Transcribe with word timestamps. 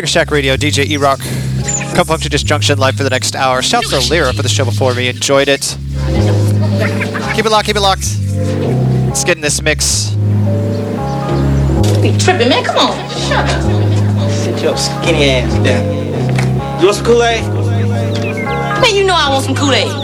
Sugar 0.00 0.06
Shack 0.06 0.30
Radio, 0.30 0.56
DJ 0.56 0.86
E-Rock. 0.86 1.20
Come 1.94 2.08
up 2.08 2.22
to 2.22 2.30
Disjunction 2.30 2.78
live 2.78 2.96
for 2.96 3.02
the 3.02 3.10
next 3.10 3.36
hour. 3.36 3.60
Shouts 3.60 3.90
to 3.90 4.00
Lyra 4.10 4.32
for 4.32 4.40
the 4.40 4.48
show 4.48 4.64
before 4.64 4.94
me. 4.94 5.08
Enjoyed 5.08 5.46
it. 5.46 5.76
Keep 7.36 7.44
it 7.44 7.50
locked, 7.50 7.66
keep 7.66 7.76
it 7.76 7.80
locked. 7.80 8.06
Let's 9.08 9.24
get 9.24 9.36
in 9.36 9.42
this 9.42 9.60
mix. 9.60 10.12
Be 12.00 12.16
tripping, 12.16 12.48
man. 12.48 12.64
Come 12.64 12.78
on. 12.78 13.10
Shut 13.10 13.44
up. 13.50 14.30
Sit 14.30 14.62
your 14.62 14.74
skinny 14.78 15.28
ass 15.28 15.52
down. 15.62 16.80
You 16.80 16.86
want 16.86 16.96
some 16.96 17.04
Kool-Aid? 17.04 17.42
Man, 18.80 18.94
you 18.94 19.04
know 19.04 19.14
I 19.14 19.28
want 19.28 19.44
some 19.44 19.54
Kool-Aid. 19.54 19.99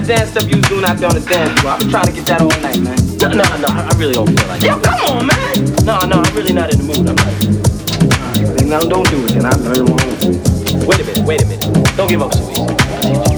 That 0.00 0.06
dance 0.18 0.30
stuff 0.30 0.48
you 0.48 0.56
was 0.56 0.68
doing 0.68 0.84
out 0.84 0.96
there 0.98 1.08
on 1.08 1.14
the 1.14 1.24
dance 1.24 1.60
floor. 1.60 1.72
I've 1.74 1.80
been 1.80 1.90
trying 1.90 2.06
to 2.06 2.12
get 2.12 2.26
that 2.26 2.40
all 2.40 2.48
night, 2.60 2.80
man. 2.80 2.96
No, 3.20 3.28
no, 3.28 3.44
no, 3.60 3.68
I 3.68 3.92
really 3.98 4.14
don't 4.14 4.28
feel 4.28 4.48
like 4.48 4.62
it. 4.62 4.66
Yo, 4.66 4.80
come 4.80 5.00
on, 5.04 5.26
man. 5.26 5.84
No, 5.84 5.98
no, 6.08 6.16
I'm 6.22 6.34
really 6.34 6.52
not 6.52 6.72
in 6.72 6.78
the 6.80 6.86
mood. 6.86 7.04
I'm 7.08 7.16
not. 7.16 8.56
Then 8.56 8.68
now 8.68 8.80
don't 8.80 9.08
do 9.10 9.24
it, 9.26 9.32
then 9.36 9.44
I 9.46 9.52
learn 9.60 9.84
wrong. 9.86 10.86
Wait 10.86 11.00
a 11.00 11.04
minute, 11.04 11.24
wait 11.26 11.42
a 11.42 11.46
minute. 11.46 11.96
Don't 11.96 12.08
give 12.08 12.22
up 12.22 12.32
so 12.32 12.40
easy. 12.50 12.62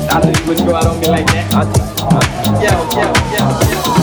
I 0.09 0.21
knew 0.23 0.33
you 0.39 0.47
wouldn't 0.47 0.69
go 0.69 0.75
out 0.77 0.87
on 0.87 1.01
me 1.01 1.09
like 1.09 1.27
that. 1.35 1.53
I'll 1.55 1.67
take 1.67 1.83
it. 1.83 2.03
I'll- 2.03 2.23
Yo, 2.63 2.71
yo, 2.95 3.97
yo. 3.97 4.02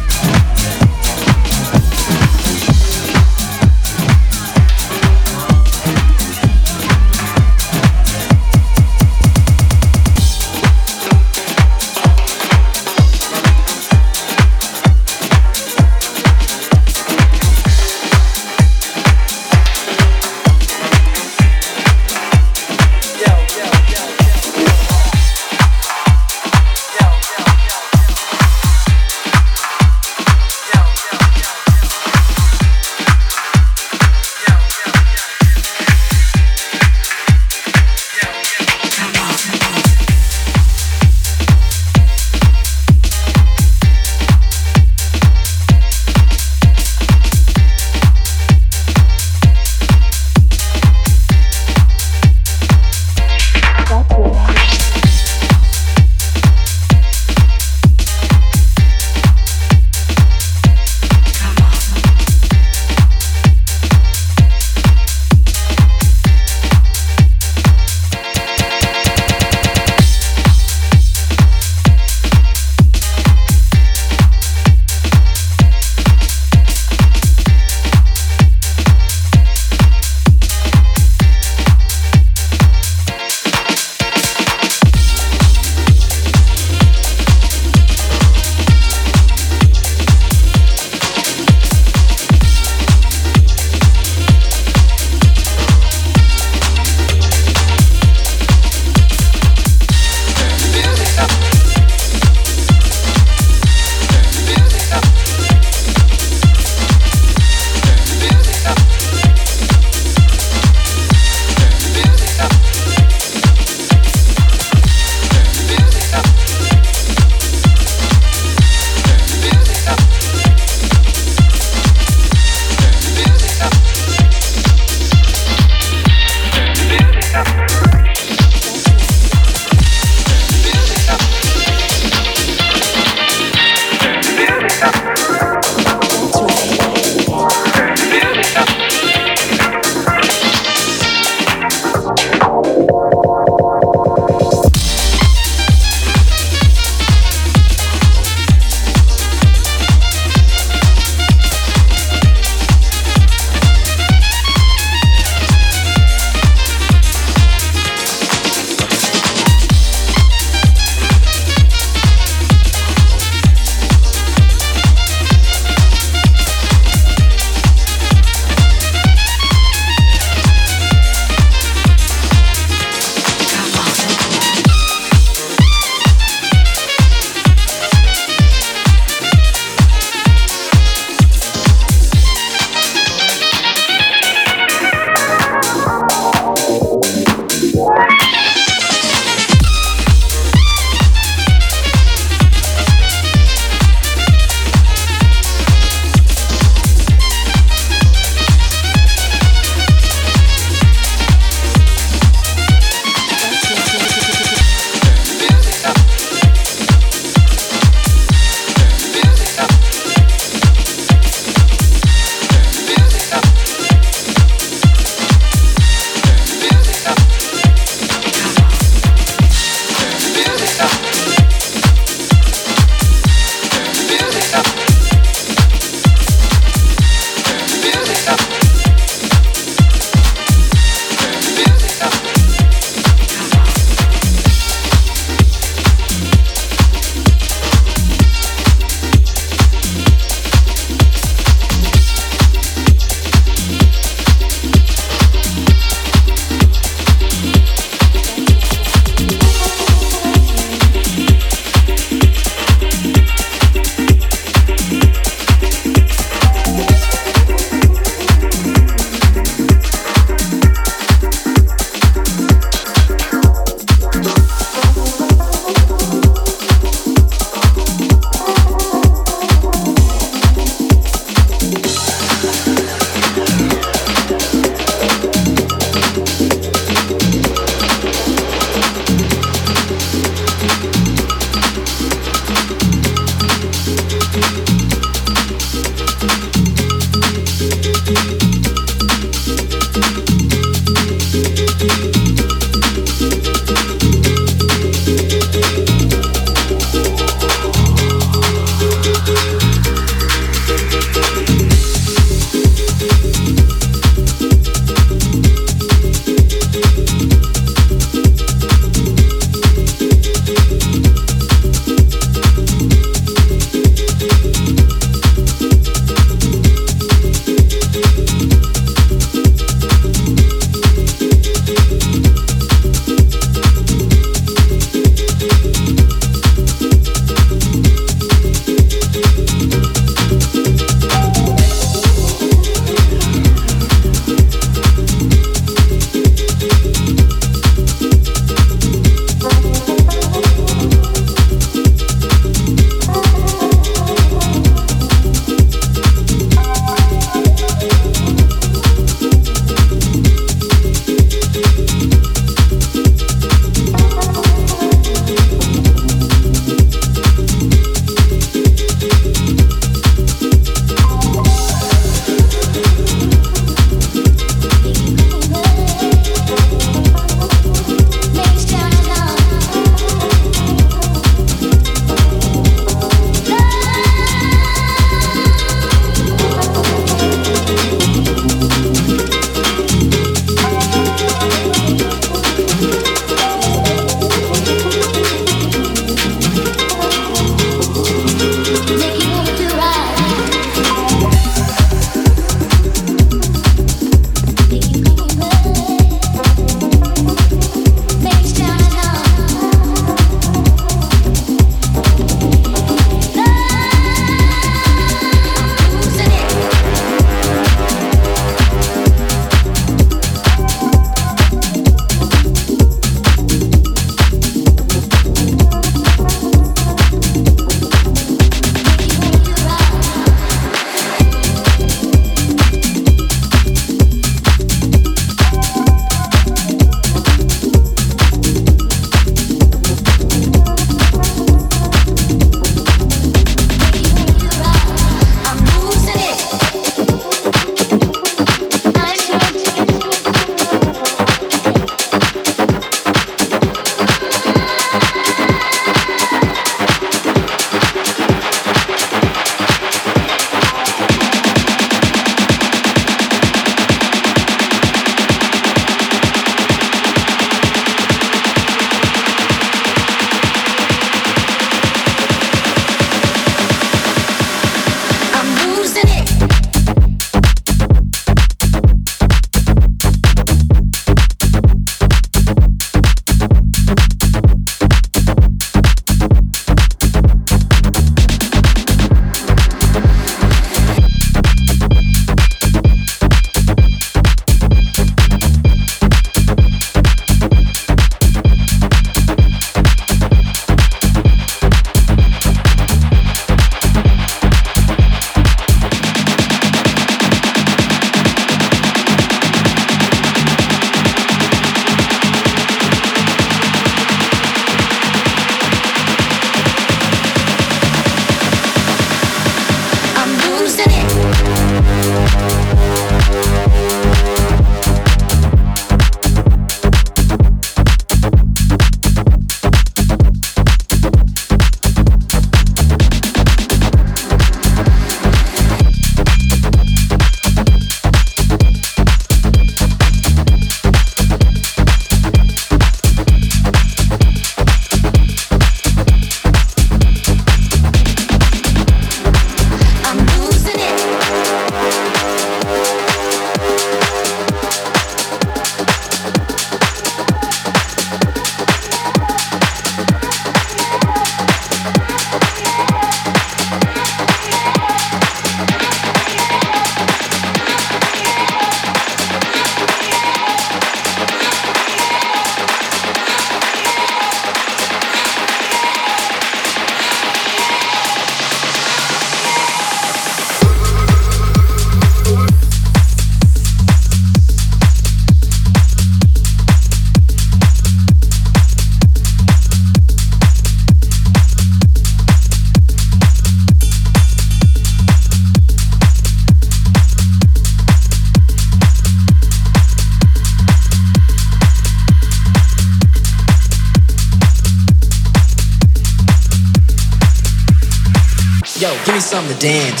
Dance 599.61 600.00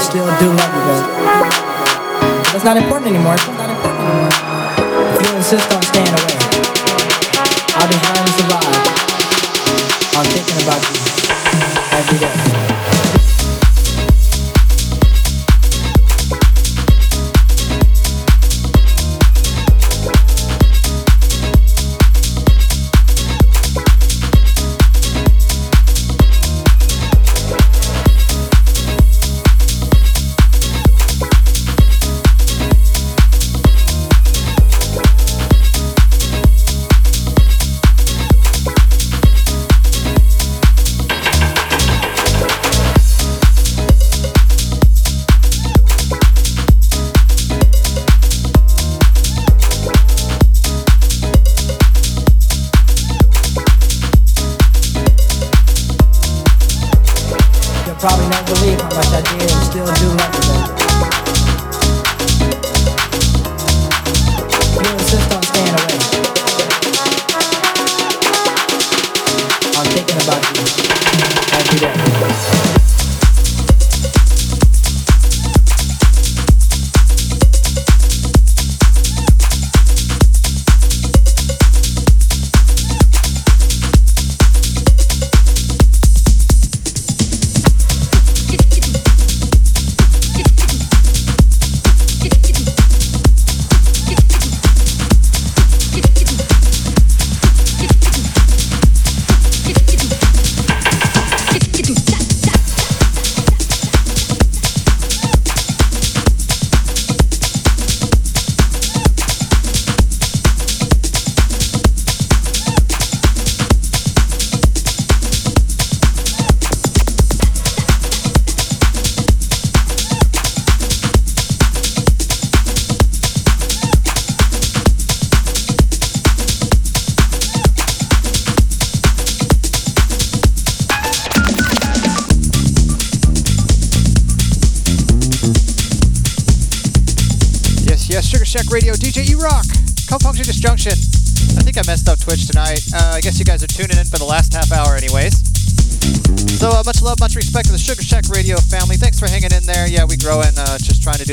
still, 0.00 0.24
still 0.24 0.38
do 0.40 0.46
love 0.56 0.74
you 0.74 0.82
though. 0.88 1.02
That's 2.52 2.64
not 2.64 2.76
important 2.76 3.14
anymore. 3.14 3.34
It's 3.34 3.46
not 3.46 3.70
important 3.70 4.08
anymore. 4.08 4.28
If 5.20 5.30
you 5.30 5.36
insist 5.36 5.72
on 5.72 5.82
staying 5.82 6.08
away. 6.08 6.31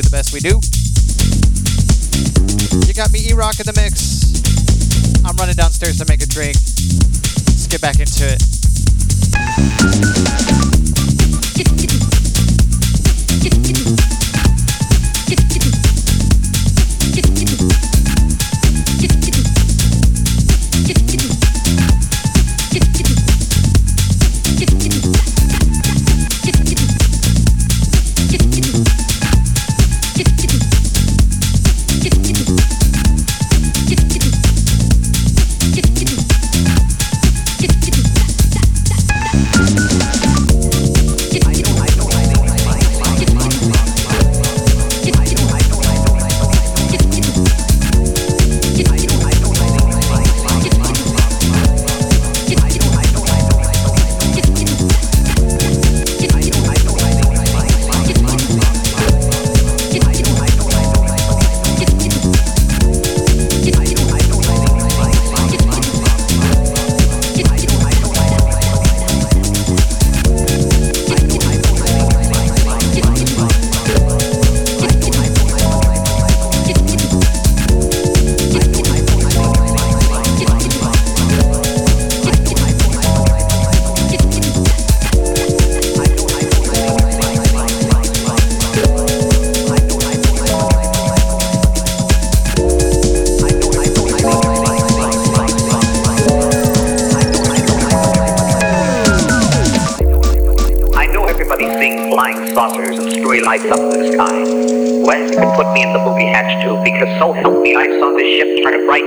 do 0.02 0.10
the 0.10 0.16
best 0.16 0.34
we 0.34 0.40
do. 0.40 0.60
You 2.88 2.94
got 2.94 3.12
me 3.12 3.20
E 3.30 3.34
Rock 3.34 3.60
in 3.60 3.66
the 3.66 3.74
mix. 3.76 4.40
I'm 5.26 5.36
running 5.36 5.56
downstairs 5.56 5.98
to 5.98 6.06
make 6.08 6.22
a 6.22 6.28
drink. 6.28 6.56
Let's 6.56 7.68
get 7.68 7.82
back 7.82 8.00
into 8.00 8.24
it. 8.26 8.42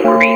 Marie. 0.04 0.31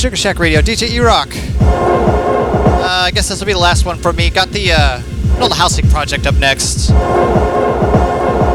Sugar 0.00 0.16
Shack 0.16 0.38
Radio, 0.38 0.62
DJ 0.62 0.88
E-Rock. 0.92 1.28
Uh, 1.60 3.02
I 3.04 3.10
guess 3.10 3.28
this 3.28 3.38
will 3.38 3.46
be 3.46 3.52
the 3.52 3.58
last 3.58 3.84
one 3.84 3.98
for 3.98 4.14
me. 4.14 4.30
Got 4.30 4.48
the, 4.48 4.72
uh, 4.72 5.02
the 5.46 5.54
housing 5.54 5.86
project 5.90 6.26
up 6.26 6.36
next. 6.36 6.88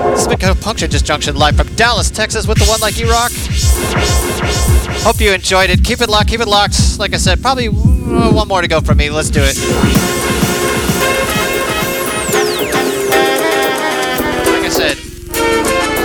This 0.10 0.26
has 0.26 0.28
been 0.28 0.56
Puncture 0.56 0.88
Disjunction 0.88 1.36
live 1.36 1.56
from 1.56 1.68
Dallas, 1.76 2.10
Texas 2.10 2.48
with 2.48 2.58
the 2.58 2.66
one 2.66 2.80
like 2.80 2.98
E-Rock. 2.98 3.32
Hope 5.04 5.22
you 5.22 5.34
enjoyed 5.34 5.70
it. 5.70 5.84
Keep 5.84 6.02
it 6.02 6.10
locked, 6.10 6.30
keep 6.30 6.40
it 6.40 6.48
locked. 6.48 6.98
Like 6.98 7.14
I 7.14 7.18
said, 7.18 7.44
probably 7.44 7.68
uh, 7.68 8.34
one 8.34 8.48
more 8.48 8.64
to 8.64 8.68
go 8.68 8.82
from 8.82 8.98
me. 8.98 9.12
Let's 9.12 9.30
do 9.30 9.42
it. 9.44 9.56
Like 14.50 14.66
I 14.66 14.70
said, 14.70 14.98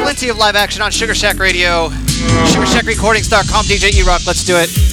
plenty 0.03 0.29
of 0.29 0.37
live 0.37 0.55
action 0.55 0.83
on 0.83 0.91
Sugar 0.91 1.15
Shack 1.15 1.39
Radio. 1.39 1.89
SugarShackRecordings.com, 1.89 3.65
DJ 3.65 3.99
E-Rock. 4.01 4.27
Let's 4.27 4.45
do 4.45 4.57
it. 4.59 4.90